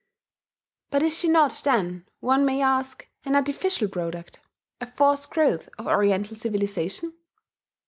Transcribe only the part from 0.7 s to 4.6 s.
But is she not, then, one may ask, an artificial product,